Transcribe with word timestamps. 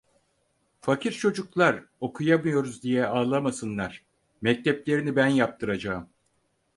Fakir 0.81 1.11
çocuklar 1.11 1.85
okuyamıyoruz 1.99 2.83
diye 2.83 3.05
ağlamasınlar, 3.07 4.05
mekteplerini 4.41 5.15
ben 5.15 5.27
yaptıracağım. 5.27 6.09